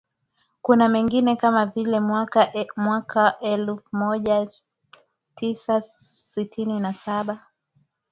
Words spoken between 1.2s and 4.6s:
kama vile mwaka elfu moja mia